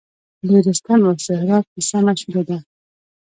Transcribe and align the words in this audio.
د 0.47 0.49
رستم 0.65 1.01
او 1.09 1.15
سهراب 1.25 1.63
کیسه 1.73 1.97
مشهوره 2.07 2.43
ده 2.49 2.57